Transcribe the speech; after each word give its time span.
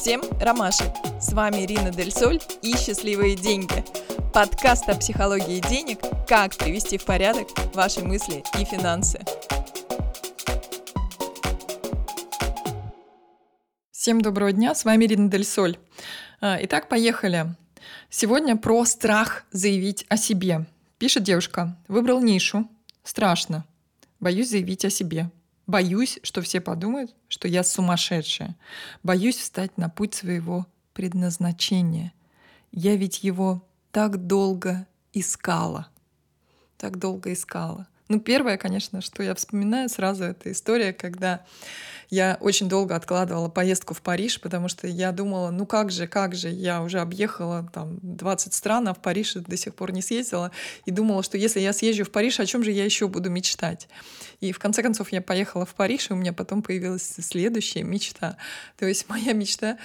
Всем 0.00 0.22
ромашек! 0.40 0.88
С 1.20 1.34
вами 1.34 1.66
Ирина 1.66 1.90
Дель 1.90 2.10
Соль 2.10 2.40
и 2.62 2.74
«Счастливые 2.74 3.36
деньги». 3.36 3.84
Подкаст 4.32 4.88
о 4.88 4.96
психологии 4.96 5.60
денег, 5.68 5.98
как 6.26 6.56
привести 6.56 6.96
в 6.96 7.04
порядок 7.04 7.48
ваши 7.74 8.02
мысли 8.02 8.42
и 8.58 8.64
финансы. 8.64 9.20
Всем 13.90 14.22
доброго 14.22 14.52
дня, 14.52 14.74
с 14.74 14.86
вами 14.86 15.04
Ирина 15.04 15.28
Дель 15.28 15.44
Соль. 15.44 15.76
А, 16.40 16.56
итак, 16.62 16.88
поехали. 16.88 17.54
Сегодня 18.08 18.56
про 18.56 18.86
страх 18.86 19.44
заявить 19.52 20.06
о 20.08 20.16
себе. 20.16 20.64
Пишет 20.96 21.24
девушка, 21.24 21.76
выбрал 21.88 22.22
нишу, 22.22 22.66
страшно, 23.04 23.66
боюсь 24.18 24.48
заявить 24.48 24.86
о 24.86 24.88
себе. 24.88 25.30
Боюсь, 25.70 26.18
что 26.24 26.42
все 26.42 26.60
подумают, 26.60 27.14
что 27.28 27.46
я 27.46 27.62
сумасшедшая. 27.62 28.56
Боюсь 29.04 29.36
встать 29.36 29.78
на 29.78 29.88
путь 29.88 30.14
своего 30.14 30.66
предназначения. 30.94 32.12
Я 32.72 32.96
ведь 32.96 33.22
его 33.22 33.62
так 33.92 34.26
долго 34.26 34.88
искала. 35.12 35.86
Так 36.76 36.98
долго 36.98 37.32
искала. 37.32 37.86
Ну, 38.10 38.18
первое, 38.18 38.58
конечно, 38.58 39.00
что 39.02 39.22
я 39.22 39.36
вспоминаю 39.36 39.88
сразу, 39.88 40.24
это 40.24 40.50
история, 40.50 40.92
когда 40.92 41.44
я 42.10 42.38
очень 42.40 42.68
долго 42.68 42.96
откладывала 42.96 43.48
поездку 43.48 43.94
в 43.94 44.02
Париж, 44.02 44.40
потому 44.40 44.66
что 44.66 44.88
я 44.88 45.12
думала, 45.12 45.52
ну 45.52 45.64
как 45.64 45.92
же, 45.92 46.08
как 46.08 46.34
же, 46.34 46.48
я 46.48 46.82
уже 46.82 46.98
объехала 46.98 47.70
там 47.72 48.00
20 48.02 48.52
стран, 48.52 48.88
а 48.88 48.94
в 48.94 48.98
Париж 49.00 49.34
до 49.34 49.56
сих 49.56 49.76
пор 49.76 49.92
не 49.92 50.02
съездила, 50.02 50.50
и 50.86 50.90
думала, 50.90 51.22
что 51.22 51.38
если 51.38 51.60
я 51.60 51.72
съезжу 51.72 52.02
в 52.02 52.10
Париж, 52.10 52.40
о 52.40 52.46
чем 52.46 52.64
же 52.64 52.72
я 52.72 52.84
еще 52.84 53.06
буду 53.06 53.30
мечтать? 53.30 53.88
И 54.40 54.50
в 54.50 54.58
конце 54.58 54.82
концов 54.82 55.12
я 55.12 55.22
поехала 55.22 55.64
в 55.64 55.76
Париж, 55.76 56.10
и 56.10 56.12
у 56.12 56.16
меня 56.16 56.32
потом 56.32 56.62
появилась 56.62 57.14
следующая 57.20 57.84
мечта. 57.84 58.36
То 58.76 58.86
есть 58.86 59.08
моя 59.08 59.34
мечта 59.34 59.78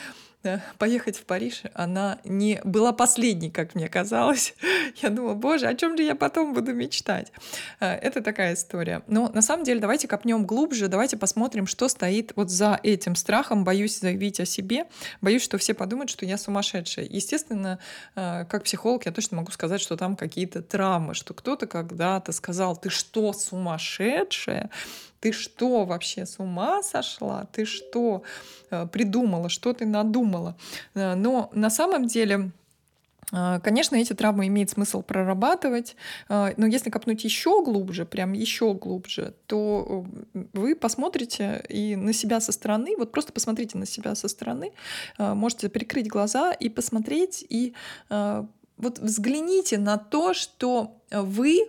поехать 0.77 1.17
в 1.17 1.25
Париж, 1.25 1.63
она 1.73 2.19
не 2.23 2.59
была 2.63 2.93
последней, 2.93 3.49
как 3.49 3.75
мне 3.75 3.87
казалось. 3.87 4.55
Я 5.01 5.09
думала, 5.09 5.33
боже, 5.33 5.67
о 5.67 5.75
чем 5.75 5.97
же 5.97 6.03
я 6.03 6.15
потом 6.15 6.53
буду 6.53 6.73
мечтать? 6.73 7.31
Э, 7.79 7.93
это 7.93 8.21
такая 8.21 8.53
история. 8.53 9.01
Но 9.07 9.29
на 9.29 9.41
самом 9.41 9.63
деле 9.63 9.79
давайте 9.79 10.07
копнем 10.07 10.45
глубже, 10.45 10.87
давайте 10.87 11.17
посмотрим, 11.17 11.67
что 11.67 11.87
стоит 11.87 12.33
вот 12.35 12.49
за 12.49 12.79
этим 12.83 13.15
страхом. 13.15 13.63
Боюсь 13.63 13.99
заявить 13.99 14.39
о 14.39 14.45
себе, 14.45 14.85
боюсь, 15.21 15.43
что 15.43 15.57
все 15.57 15.73
подумают, 15.73 16.09
что 16.09 16.25
я 16.25 16.37
сумасшедшая. 16.37 17.05
Естественно, 17.05 17.79
э, 18.15 18.45
как 18.45 18.63
психолог 18.63 19.05
я 19.05 19.11
точно 19.11 19.37
могу 19.37 19.51
сказать, 19.51 19.81
что 19.81 19.97
там 19.97 20.15
какие-то 20.15 20.61
травмы, 20.61 21.13
что 21.13 21.33
кто-то 21.33 21.67
когда-то 21.67 22.31
сказал, 22.31 22.75
ты 22.77 22.89
что, 22.89 23.33
сумасшедшая? 23.33 24.69
Ты 25.25 25.31
что 25.31 25.85
вообще 25.85 26.27
с 26.27 26.37
ума 26.37 26.83
сошла? 26.83 27.47
Ты 27.51 27.65
что 27.65 28.21
э, 28.69 28.85
придумала? 28.85 29.49
Что 29.49 29.73
ты 29.73 29.87
надумала? 29.87 30.55
Э, 30.93 31.15
но 31.15 31.49
на 31.51 31.71
самом 31.71 32.05
деле 32.05 32.51
э, 33.31 33.59
Конечно, 33.63 33.95
эти 33.95 34.13
травмы 34.13 34.45
имеет 34.45 34.69
смысл 34.69 35.01
прорабатывать, 35.01 35.95
но 36.29 36.67
если 36.67 36.91
копнуть 36.91 37.23
еще 37.23 37.63
глубже, 37.63 38.05
прям 38.05 38.33
еще 38.33 38.75
глубже, 38.75 39.33
то 39.47 40.05
вы 40.53 40.75
посмотрите 40.75 41.65
и 41.69 41.95
на 41.95 42.13
себя 42.13 42.39
со 42.39 42.51
стороны, 42.51 42.95
вот 42.95 43.11
просто 43.11 43.33
посмотрите 43.33 43.79
на 43.79 43.87
себя 43.87 44.13
со 44.13 44.27
стороны, 44.27 44.73
можете 45.17 45.69
прикрыть 45.69 46.07
глаза 46.07 46.51
и 46.51 46.69
посмотреть, 46.69 47.43
и 47.49 47.73
вот 48.77 48.99
взгляните 48.99 49.79
на 49.79 49.97
то, 49.97 50.35
что 50.35 51.01
вы 51.09 51.67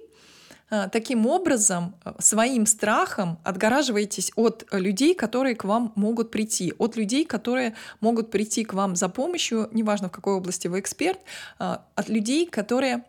таким 0.92 1.26
образом 1.26 1.94
э, 2.04 2.12
своим 2.18 2.66
страхом 2.66 3.38
отгораживаетесь 3.44 4.32
от 4.36 4.66
людей, 4.72 5.14
которые 5.14 5.54
к 5.54 5.64
вам 5.64 5.92
могут 5.94 6.30
прийти, 6.30 6.74
от 6.78 6.96
людей, 6.96 7.24
которые 7.24 7.74
могут 8.00 8.30
прийти 8.30 8.64
к 8.64 8.74
вам 8.74 8.96
за 8.96 9.08
помощью, 9.08 9.68
неважно 9.72 10.08
в 10.08 10.12
какой 10.12 10.34
области 10.34 10.68
вы 10.68 10.80
эксперт, 10.80 11.20
э, 11.58 11.76
от 11.94 12.08
людей, 12.08 12.46
которые, 12.46 13.04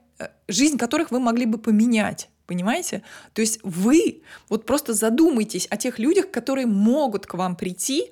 жизнь 0.48 0.78
которых 0.78 1.12
вы 1.12 1.20
могли 1.20 1.46
бы 1.46 1.58
поменять. 1.58 2.30
Понимаете? 2.46 3.04
То 3.34 3.42
есть 3.42 3.60
вы 3.64 4.22
вот 4.48 4.66
просто 4.66 4.94
задумайтесь 4.94 5.68
о 5.70 5.76
тех 5.76 6.00
людях, 6.00 6.32
которые 6.32 6.66
могут 6.66 7.26
к 7.26 7.34
вам 7.34 7.58
прийти 7.58 8.12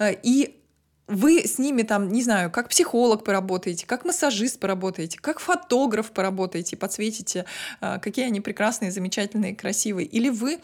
и 0.00 0.63
вы 1.06 1.46
с 1.46 1.58
ними 1.58 1.82
там, 1.82 2.08
не 2.08 2.22
знаю, 2.22 2.50
как 2.50 2.68
психолог 2.68 3.24
поработаете, 3.24 3.86
как 3.86 4.04
массажист 4.04 4.58
поработаете, 4.58 5.18
как 5.20 5.38
фотограф 5.38 6.10
поработаете, 6.12 6.76
подсветите, 6.76 7.44
а, 7.80 7.98
какие 7.98 8.26
они 8.26 8.40
прекрасные, 8.40 8.90
замечательные, 8.90 9.54
красивые. 9.54 10.06
Или 10.06 10.30
вы 10.30 10.60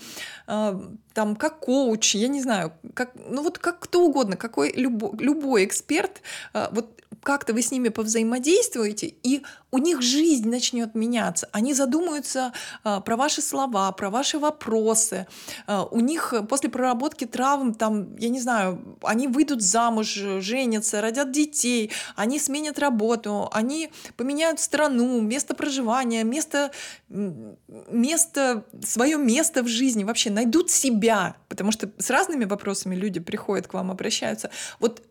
а, 0.47 0.81
там 1.21 1.37
как 1.37 1.61
коуч, 1.61 2.15
я 2.15 2.29
не 2.29 2.41
знаю, 2.41 2.73
как, 2.95 3.11
ну 3.29 3.43
вот 3.43 3.59
как 3.59 3.79
кто 3.79 4.07
угодно, 4.07 4.39
какой 4.39 4.73
любой, 4.73 5.11
любой 5.19 5.67
эксперт, 5.67 6.23
а, 6.55 6.71
вот 6.73 6.87
как-то 7.23 7.53
вы 7.53 7.61
с 7.61 7.71
ними 7.71 7.91
повзаимодействуете, 7.91 9.13
и 9.23 9.43
у 9.71 9.79
них 9.79 10.03
жизнь 10.03 10.49
начнет 10.49 10.95
меняться. 10.95 11.49
Они 11.53 11.75
задумаются 11.75 12.53
а, 12.83 13.01
про 13.01 13.17
ваши 13.17 13.43
слова, 13.43 13.93
про 13.93 14.11
ваши 14.11 14.39
вопросы. 14.39 15.27
А, 15.67 15.85
у 15.85 16.01
них 16.01 16.35
после 16.49 16.71
проработки 16.71 17.27
травм, 17.27 17.75
там, 17.75 18.17
я 18.17 18.31
не 18.31 18.41
знаю, 18.41 18.99
они 19.03 19.29
выйдут 19.29 19.63
замуж, 19.63 20.09
женятся, 20.39 21.01
родят 21.01 21.31
детей, 21.31 21.91
они 22.17 22.39
сменят 22.39 22.79
работу, 22.79 23.51
они 23.53 23.91
поменяют 24.17 24.61
страну, 24.61 25.21
место 25.21 25.55
проживания, 25.55 26.25
место, 26.25 26.71
место, 27.09 28.65
свое 28.83 29.19
место 29.19 29.63
в 29.63 29.69
жизни, 29.69 30.05
вообще 30.05 30.31
найдут 30.31 30.71
себя, 30.71 31.10
потому 31.49 31.73
что 31.73 31.91
с 31.99 32.11
разными 32.11 32.45
вопросами 32.45 32.95
люди 32.95 33.21
приходят 33.21 33.67
к 33.67 33.75
вам, 33.75 33.91
обращаются. 33.91 34.51
Вот 34.79 35.03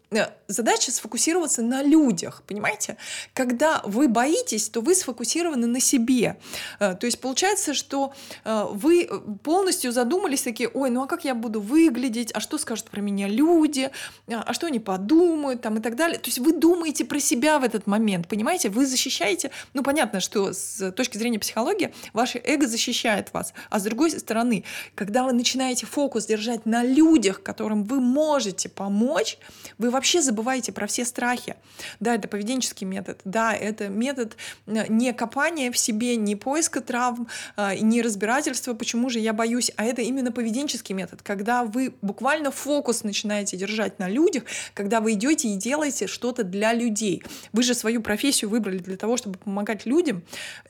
задача 0.48 0.92
сфокусироваться 0.92 1.62
на 1.62 1.84
людях, 1.84 2.44
понимаете? 2.48 2.98
Когда 3.34 3.82
вы 3.84 4.08
боитесь, 4.08 4.70
то 4.70 4.82
вы 4.82 4.96
сфокусированы 4.96 5.68
на 5.68 5.80
себе. 5.80 6.38
Э, 6.80 6.96
то 6.96 7.06
есть 7.06 7.20
получается, 7.20 7.74
что 7.74 8.14
э, 8.44 8.66
вы 8.72 9.10
полностью 9.44 9.92
задумались 9.92 10.42
такие, 10.42 10.70
ой, 10.70 10.90
ну 10.90 11.04
а 11.04 11.08
как 11.08 11.26
я 11.26 11.36
буду 11.36 11.62
выглядеть, 11.62 12.32
а 12.34 12.40
что 12.40 12.58
скажут 12.58 12.90
про 12.90 13.02
меня 13.02 13.28
люди, 13.28 13.92
а 14.28 14.54
что 14.54 14.68
они 14.68 14.80
подумают, 14.80 15.62
там 15.62 15.78
и 15.78 15.82
так 15.82 15.96
далее. 15.96 16.18
То 16.18 16.28
есть 16.28 16.40
вы 16.40 16.54
думаете 16.54 17.06
про 17.06 17.20
себя 17.20 17.60
в 17.60 17.64
этот 17.64 17.86
момент, 17.86 18.28
понимаете? 18.28 18.70
Вы 18.70 18.86
защищаете, 18.88 19.52
ну 19.74 19.84
понятно, 19.84 20.20
что 20.20 20.54
с 20.54 20.92
точки 20.92 21.18
зрения 21.18 21.40
психологии 21.40 21.94
ваше 22.14 22.42
эго 22.44 22.68
защищает 22.68 23.32
вас, 23.34 23.54
а 23.70 23.80
с 23.80 23.84
другой 23.84 24.12
стороны, 24.12 24.64
когда 24.96 25.24
вы 25.24 25.34
начинаете 25.34 25.86
фокус 25.86 26.26
держать 26.26 26.66
на 26.66 26.84
людях, 26.84 27.44
которым 27.44 27.84
вы 27.84 28.00
можете 28.00 28.70
помочь, 28.70 29.38
вы 29.78 29.92
вообще 30.00 30.22
забываете 30.22 30.72
про 30.72 30.88
все 30.88 31.04
страхи. 31.04 31.56
Да, 32.00 32.16
это 32.16 32.30
поведенческий 32.30 32.88
метод, 32.88 33.20
да, 33.26 33.54
это 33.54 33.90
метод 33.90 34.38
э, 34.66 34.86
не 34.88 35.12
копания 35.12 35.74
в 35.74 35.78
себе, 35.78 36.16
не 36.16 36.38
поиска 36.38 36.80
травм, 36.80 37.28
э, 37.58 37.76
не 37.80 38.02
разбирательства, 38.02 38.74
почему 38.74 39.10
же 39.10 39.20
я 39.20 39.34
боюсь, 39.34 39.72
а 39.76 39.84
это 39.84 40.02
именно 40.02 40.32
поведенческий 40.32 40.96
метод, 40.96 41.22
когда 41.22 41.66
вы 41.66 41.94
буквально 42.02 42.50
фокус 42.50 43.04
начинаете 43.04 43.58
держать 43.58 44.00
на 44.00 44.08
людях, 44.08 44.44
когда 44.74 45.02
вы 45.02 45.14
идете 45.14 45.50
и 45.50 45.58
делаете 45.58 46.08
что-то 46.08 46.44
для 46.44 46.72
людей. 46.72 47.22
Вы 47.52 47.64
же 47.64 47.74
свою 47.74 48.02
профессию 48.02 48.50
выбрали 48.50 48.78
для 48.78 48.96
того, 48.96 49.18
чтобы 49.18 49.38
помогать 49.38 49.86
людям. 49.86 50.24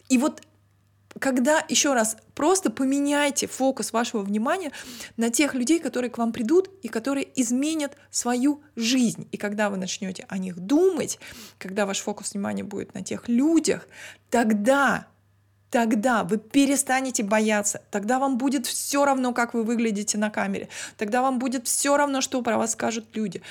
И 0.09 0.17
вот 0.17 0.41
когда, 1.19 1.63
еще 1.67 1.93
раз, 1.93 2.17
просто 2.33 2.69
поменяйте 2.69 3.47
фокус 3.47 3.93
вашего 3.93 4.21
внимания 4.21 4.71
на 5.17 5.29
тех 5.29 5.53
людей, 5.53 5.79
которые 5.79 6.09
к 6.09 6.17
вам 6.17 6.31
придут 6.31 6.69
и 6.81 6.87
которые 6.87 7.27
изменят 7.35 7.97
свою 8.09 8.61
жизнь. 8.75 9.27
И 9.31 9.37
когда 9.37 9.69
вы 9.69 9.77
начнете 9.77 10.25
о 10.29 10.37
них 10.37 10.57
думать, 10.57 11.19
когда 11.57 11.85
ваш 11.85 11.99
фокус 11.99 12.33
внимания 12.33 12.63
будет 12.63 12.93
на 12.93 13.03
тех 13.03 13.27
людях, 13.27 13.87
тогда 14.29 15.07
тогда 15.69 16.23
вы 16.23 16.39
перестанете 16.39 17.21
бояться, 17.21 17.83
тогда 17.91 18.17
вам 18.17 18.39
будет 18.39 18.65
все 18.65 19.05
равно, 19.05 19.33
как 19.33 19.53
вы 19.53 19.63
выглядите 19.63 20.17
на 20.17 20.31
камере, 20.31 20.67
тогда 20.97 21.21
вам 21.21 21.37
будет 21.37 21.67
все 21.67 21.95
равно, 21.95 22.21
что 22.21 22.41
про 22.41 22.57
вас 22.57 22.71
скажут 22.71 23.05
люди. 23.15 23.43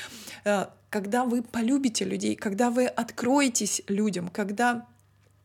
Э, 0.45 0.67
когда 0.91 1.25
вы 1.25 1.43
полюбите 1.43 2.05
людей, 2.05 2.35
когда 2.35 2.71
вы 2.71 2.87
откроетесь 2.87 3.83
людям, 3.87 4.31
когда 4.31 4.87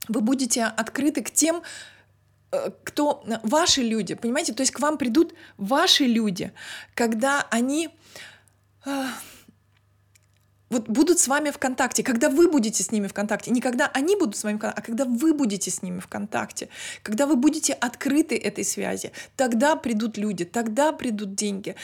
вы 0.08 0.22
будете 0.22 0.64
открыты 0.64 1.22
к 1.22 1.32
тем 1.32 1.62
кто 2.84 3.24
ваши 3.44 3.82
люди, 3.82 4.16
понимаете, 4.16 4.54
то 4.54 4.62
есть 4.62 4.72
к 4.72 4.80
вам 4.80 4.98
придут 4.98 5.34
ваши 5.58 6.06
люди, 6.06 6.52
когда 6.94 7.48
они 7.50 7.90
э, 8.86 9.06
вот 10.74 10.90
будут 10.90 11.20
с 11.20 11.28
вами 11.28 11.52
в 11.52 11.58
контакте, 11.58 12.04
когда 12.04 12.30
вы 12.30 12.50
будете 12.50 12.84
с 12.84 12.92
ними 12.92 13.08
в 13.08 13.14
контакте, 13.14 13.52
не 13.52 13.62
когда 13.62 13.90
они 13.94 14.16
будут 14.16 14.36
с 14.36 14.44
вами 14.44 14.58
в 14.58 14.60
контакте, 14.60 14.82
а 14.82 14.86
когда 14.86 15.06
вы 15.06 15.34
будете 15.34 15.72
с 15.72 15.82
ними 15.82 16.00
в 16.00 16.08
контакте, 16.08 16.70
когда 17.04 17.26
вы 17.26 17.36
будете 17.36 17.74
открыты 17.74 18.36
этой 18.36 18.64
связи, 18.64 19.12
тогда 19.36 19.76
придут 19.76 20.18
люди, 20.18 20.46
тогда 20.46 20.92
придут 20.92 21.36
деньги. 21.36 21.76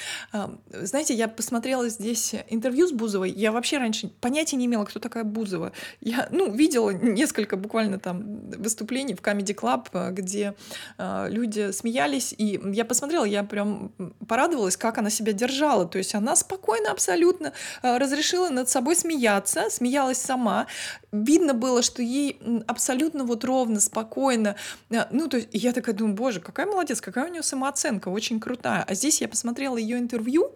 Знаете, 0.71 1.13
я 1.13 1.27
посмотрела 1.27 1.89
здесь 1.89 2.35
интервью 2.49 2.87
с 2.87 2.91
Бузовой, 2.91 3.31
я 3.31 3.51
вообще 3.51 3.77
раньше 3.77 4.09
понятия 4.19 4.57
не 4.57 4.65
имела, 4.65 4.85
кто 4.85 4.99
такая 4.99 5.23
Бузова. 5.23 5.71
Я, 6.01 6.27
ну, 6.31 6.51
видела 6.51 6.89
несколько 6.89 7.57
буквально 7.57 7.99
там 7.99 8.49
выступлений 8.51 9.13
в 9.13 9.21
Comedy 9.21 9.55
Club, 9.55 9.87
э, 9.93 10.11
где 10.11 10.55
э, 10.97 11.27
люди 11.29 11.71
смеялись, 11.71 12.33
и 12.37 12.59
я 12.73 12.85
посмотрела, 12.85 13.25
я 13.25 13.43
прям 13.43 13.91
порадовалась, 14.27 14.77
как 14.77 14.97
она 14.97 15.09
себя 15.09 15.33
держала, 15.33 15.85
то 15.85 15.97
есть 15.97 16.15
она 16.15 16.35
спокойно 16.35 16.91
абсолютно 16.91 17.53
э, 17.83 17.97
разрешила 17.97 18.49
над 18.49 18.69
собой 18.69 18.78
собой 18.79 18.95
смеяться, 18.95 19.69
смеялась 19.69 20.21
сама. 20.21 20.67
Видно 21.11 21.53
было, 21.53 21.81
что 21.81 22.01
ей 22.01 22.39
абсолютно 22.65 23.25
вот 23.25 23.43
ровно, 23.43 23.81
спокойно. 23.81 24.55
Э, 24.89 25.05
ну, 25.11 25.27
то 25.27 25.37
есть 25.37 25.49
я 25.51 25.73
такая 25.73 25.93
думаю, 25.93 26.15
боже, 26.15 26.39
какая 26.39 26.65
молодец, 26.65 27.01
какая 27.01 27.25
у 27.27 27.31
нее 27.31 27.43
самооценка, 27.43 28.07
очень 28.07 28.39
крутая. 28.39 28.85
А 28.87 28.93
здесь 28.93 29.21
я 29.21 29.27
посмотрела 29.27 29.75
ее 29.75 29.97
интервью, 29.97 30.55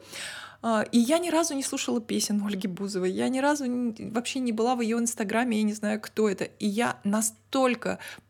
а, 0.61 0.85
и 0.93 0.99
я 0.99 1.19
ни 1.19 1.29
разу 1.29 1.53
не 1.53 1.63
слушала 1.63 1.99
песен 1.99 2.41
Ольги 2.45 2.67
Бузовой, 2.67 3.11
я 3.11 3.27
ни 3.27 3.39
разу 3.39 3.65
вообще 4.11 4.39
не 4.39 4.53
была 4.53 4.75
в 4.75 4.81
ее 4.81 4.97
инстаграме, 4.97 5.57
я 5.57 5.63
не 5.63 5.73
знаю, 5.73 5.99
кто 5.99 6.29
это. 6.29 6.45
И 6.45 6.67
я 6.67 6.95
настолько 7.03 7.43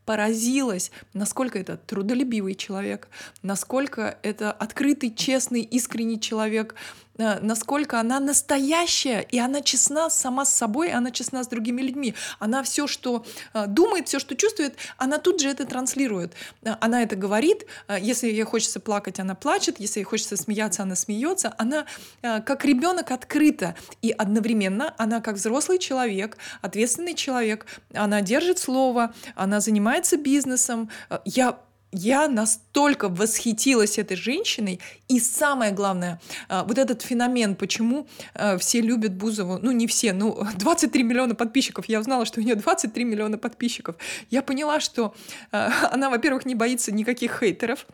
поразилась, 0.05 0.91
насколько 1.13 1.57
это 1.57 1.77
трудолюбивый 1.77 2.55
человек, 2.55 3.07
насколько 3.41 4.17
это 4.21 4.51
открытый, 4.51 5.13
честный, 5.13 5.61
искренний 5.61 6.19
человек, 6.19 6.75
Э, 7.17 7.39
насколько 7.41 7.99
она 7.99 8.19
настоящая, 8.19 9.21
и 9.21 9.39
она 9.39 9.61
честна 9.61 10.09
сама 10.09 10.45
с 10.45 10.53
собой, 10.53 10.91
она 10.91 11.11
честна 11.11 11.43
с 11.43 11.47
другими 11.47 11.81
людьми. 11.81 12.15
Она 12.39 12.63
все, 12.63 12.87
что 12.87 13.25
э, 13.53 13.67
думает, 13.67 14.07
все, 14.07 14.19
что 14.19 14.35
чувствует, 14.35 14.75
она 14.97 15.19
тут 15.19 15.39
же 15.39 15.49
это 15.49 15.65
транслирует. 15.65 16.33
Э, 16.63 16.75
она 16.79 17.03
это 17.03 17.15
говорит. 17.15 17.65
Если 17.99 18.27
ей 18.27 18.43
хочется 18.43 18.79
плакать, 18.79 19.19
она 19.19 19.35
плачет. 19.35 19.79
Если 19.79 19.99
ей 19.99 20.05
хочется 20.05 20.37
смеяться, 20.37 20.83
она 20.83 20.95
смеется. 20.95 21.53
Она 21.57 21.85
как 22.21 22.65
ребенок 22.65 23.11
открыта. 23.11 23.75
И 24.01 24.11
одновременно 24.11 24.93
она 24.97 25.21
как 25.21 25.35
взрослый 25.35 25.79
человек, 25.79 26.37
ответственный 26.61 27.13
человек. 27.13 27.65
Она 27.93 28.21
держит 28.21 28.59
слово, 28.59 29.12
она 29.35 29.59
занимается 29.59 30.17
бизнесом. 30.17 30.89
Я 31.25 31.59
я 31.93 32.27
настолько 32.27 33.07
восхитилась 33.07 33.97
этой 33.97 34.17
женщиной. 34.17 34.79
И 35.07 35.19
самое 35.19 35.71
главное, 35.71 36.19
а, 36.49 36.63
вот 36.63 36.77
этот 36.77 37.03
феномен, 37.03 37.55
почему 37.55 38.07
а, 38.33 38.57
все 38.57 38.81
любят 38.81 39.13
Бузову, 39.13 39.59
ну 39.61 39.71
не 39.71 39.87
все, 39.87 40.11
ну 40.11 40.45
23 40.57 41.03
миллиона 41.03 41.35
подписчиков. 41.35 41.85
Я 41.85 41.99
узнала, 41.99 42.25
что 42.25 42.41
у 42.41 42.43
нее 42.43 42.55
23 42.55 43.03
миллиона 43.03 43.37
подписчиков. 43.37 43.95
Я 44.31 44.41
поняла, 44.41 44.79
что 44.79 45.13
она, 45.51 46.09
во-первых, 46.09 46.45
не 46.45 46.55
боится 46.55 46.91
никаких 46.91 47.39
хейтеров. 47.39 47.85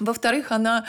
Во-вторых, 0.00 0.52
она 0.52 0.86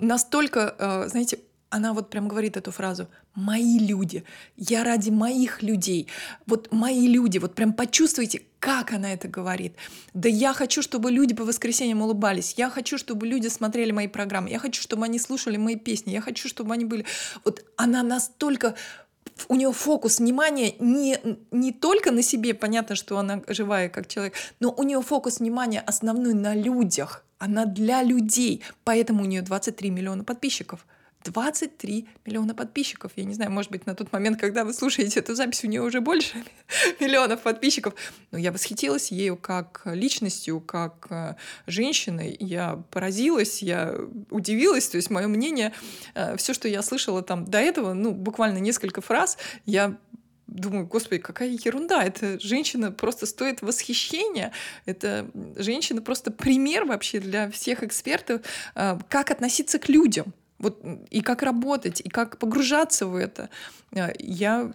настолько, 0.00 1.06
знаете, 1.06 1.38
она 1.70 1.92
вот 1.92 2.10
прям 2.10 2.28
говорит 2.28 2.56
эту 2.56 2.70
фразу 2.72 3.08
«мои 3.34 3.78
люди», 3.78 4.24
«я 4.56 4.84
ради 4.84 5.10
моих 5.10 5.62
людей», 5.62 6.08
вот 6.46 6.72
«мои 6.72 7.06
люди», 7.06 7.38
вот 7.38 7.54
прям 7.54 7.72
почувствуйте, 7.72 8.42
как 8.58 8.92
она 8.92 9.12
это 9.12 9.28
говорит. 9.28 9.74
Да 10.12 10.28
я 10.28 10.52
хочу, 10.52 10.82
чтобы 10.82 11.10
люди 11.10 11.34
по 11.34 11.44
воскресеньям 11.44 12.02
улыбались, 12.02 12.54
я 12.56 12.68
хочу, 12.68 12.98
чтобы 12.98 13.26
люди 13.26 13.48
смотрели 13.48 13.92
мои 13.92 14.08
программы, 14.08 14.50
я 14.50 14.58
хочу, 14.58 14.82
чтобы 14.82 15.04
они 15.04 15.18
слушали 15.18 15.56
мои 15.56 15.76
песни, 15.76 16.12
я 16.12 16.20
хочу, 16.20 16.48
чтобы 16.48 16.74
они 16.74 16.84
были... 16.84 17.06
Вот 17.44 17.64
она 17.76 18.02
настолько 18.02 18.74
у 19.48 19.54
нее 19.54 19.72
фокус 19.72 20.18
внимания 20.18 20.74
не, 20.80 21.18
не 21.50 21.72
только 21.72 22.10
на 22.10 22.22
себе, 22.22 22.52
понятно, 22.52 22.94
что 22.94 23.18
она 23.18 23.42
живая 23.48 23.88
как 23.88 24.06
человек, 24.08 24.34
но 24.58 24.72
у 24.76 24.82
нее 24.82 25.00
фокус 25.00 25.38
внимания 25.40 25.80
основной 25.80 26.34
на 26.34 26.54
людях. 26.54 27.24
Она 27.38 27.64
для 27.64 28.02
людей, 28.02 28.62
поэтому 28.84 29.22
у 29.22 29.26
нее 29.26 29.40
23 29.40 29.90
миллиона 29.90 30.24
подписчиков. 30.24 30.84
23 31.24 32.08
миллиона 32.24 32.54
подписчиков. 32.54 33.12
Я 33.16 33.24
не 33.24 33.34
знаю, 33.34 33.50
может 33.50 33.70
быть, 33.70 33.86
на 33.86 33.94
тот 33.94 34.12
момент, 34.12 34.40
когда 34.40 34.64
вы 34.64 34.72
слушаете 34.72 35.20
эту 35.20 35.34
запись, 35.34 35.64
у 35.64 35.66
нее 35.66 35.82
уже 35.82 36.00
больше 36.00 36.42
миллионов 37.00 37.42
подписчиков. 37.42 37.94
Но 38.30 38.38
я 38.38 38.52
восхитилась 38.52 39.10
ею 39.10 39.36
как 39.36 39.82
личностью, 39.84 40.60
как 40.60 41.06
э, 41.10 41.34
женщиной. 41.66 42.36
Я 42.40 42.82
поразилась, 42.90 43.62
я 43.62 43.96
удивилась. 44.30 44.88
То 44.88 44.96
есть 44.96 45.10
мое 45.10 45.28
мнение, 45.28 45.72
э, 46.14 46.36
все, 46.36 46.54
что 46.54 46.68
я 46.68 46.82
слышала 46.82 47.22
там 47.22 47.44
до 47.44 47.58
этого, 47.58 47.92
ну, 47.92 48.12
буквально 48.12 48.58
несколько 48.58 49.00
фраз, 49.00 49.36
я 49.66 49.98
думаю, 50.46 50.86
господи, 50.86 51.20
какая 51.20 51.48
ерунда, 51.48 52.02
эта 52.02 52.38
женщина 52.40 52.90
просто 52.90 53.26
стоит 53.26 53.62
восхищения, 53.62 54.52
это 54.84 55.30
женщина 55.56 56.02
просто 56.02 56.30
пример 56.30 56.84
вообще 56.84 57.20
для 57.20 57.50
всех 57.50 57.82
экспертов, 57.82 58.42
э, 58.74 58.98
как 59.08 59.30
относиться 59.30 59.78
к 59.78 59.88
людям, 59.88 60.34
вот 60.60 60.84
и 61.10 61.20
как 61.22 61.42
работать, 61.42 62.00
и 62.00 62.08
как 62.08 62.38
погружаться 62.38 63.06
в 63.06 63.16
это. 63.16 63.50
Э, 63.92 64.12
я 64.18 64.70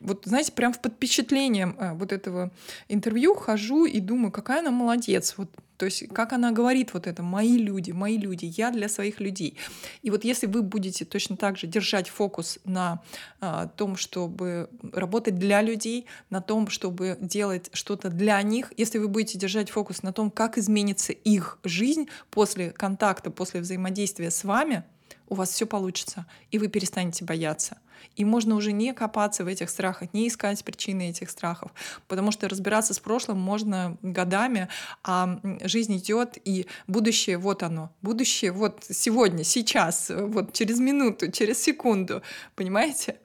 вот, 0.00 0.22
знаете, 0.24 0.52
прям 0.52 0.72
под 0.72 0.94
впечатлением 0.94 1.76
э, 1.78 1.92
вот 1.92 2.12
этого 2.12 2.50
интервью 2.88 3.34
хожу 3.34 3.84
и 3.84 4.00
думаю, 4.00 4.32
какая 4.32 4.60
она 4.60 4.70
молодец. 4.70 5.34
Вот, 5.36 5.50
то 5.76 5.84
есть, 5.84 6.08
как 6.08 6.32
она 6.32 6.52
говорит 6.52 6.94
вот 6.94 7.06
это, 7.06 7.22
мои 7.22 7.58
люди, 7.58 7.90
мои 7.90 8.16
люди, 8.16 8.46
я 8.56 8.70
для 8.70 8.88
своих 8.88 9.20
людей. 9.20 9.58
И 10.02 10.10
вот 10.10 10.24
если 10.24 10.46
вы 10.46 10.62
будете 10.62 11.04
точно 11.04 11.36
так 11.36 11.58
же 11.58 11.66
держать 11.66 12.08
фокус 12.08 12.58
на 12.64 13.02
а, 13.40 13.66
том, 13.68 13.96
чтобы 13.96 14.70
работать 14.92 15.38
для 15.38 15.60
людей, 15.60 16.06
на 16.30 16.40
том, 16.40 16.68
чтобы 16.70 17.18
делать 17.20 17.68
что-то 17.74 18.08
для 18.08 18.40
них, 18.42 18.72
если 18.78 18.98
вы 18.98 19.08
будете 19.08 19.38
держать 19.38 19.70
фокус 19.70 20.02
на 20.02 20.12
том, 20.12 20.30
как 20.30 20.56
изменится 20.56 21.12
их 21.12 21.58
жизнь 21.62 22.08
после 22.30 22.70
контакта, 22.70 23.30
после 23.30 23.60
взаимодействия 23.60 24.30
с 24.30 24.44
вами, 24.44 24.84
у 25.30 25.34
вас 25.34 25.50
все 25.50 25.64
получится, 25.66 26.26
и 26.50 26.58
вы 26.58 26.68
перестанете 26.68 27.24
бояться. 27.24 27.78
И 28.16 28.24
можно 28.24 28.54
уже 28.54 28.72
не 28.72 28.92
копаться 28.92 29.44
в 29.44 29.46
этих 29.46 29.70
страхах, 29.70 30.12
не 30.12 30.28
искать 30.28 30.62
причины 30.64 31.10
этих 31.10 31.30
страхов, 31.30 31.72
потому 32.08 32.32
что 32.32 32.48
разбираться 32.48 32.92
с 32.92 32.98
прошлым 32.98 33.38
можно 33.38 33.96
годами, 34.02 34.68
а 35.02 35.40
жизнь 35.62 35.96
идет, 35.96 36.36
и 36.44 36.66
будущее 36.86 37.38
вот 37.38 37.62
оно. 37.62 37.90
Будущее 38.02 38.52
вот 38.52 38.84
сегодня, 38.88 39.44
сейчас, 39.44 40.10
вот 40.10 40.52
через 40.52 40.78
минуту, 40.80 41.30
через 41.30 41.62
секунду. 41.62 42.22
Понимаете? 42.54 43.16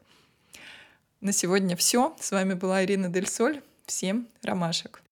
На 1.21 1.31
сегодня 1.31 1.75
все. 1.75 2.15
С 2.19 2.31
вами 2.31 2.53
была 2.53 2.83
Ирина 2.85 3.09
Дель 3.09 3.27
Соль. 3.27 3.61
Всем 3.85 4.27
ромашек. 4.43 5.04